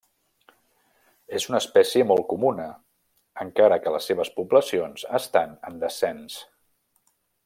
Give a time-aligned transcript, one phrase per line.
[1.39, 2.65] És una espècie molt comuna,
[3.45, 6.41] encara que les seves poblacions estan en descens.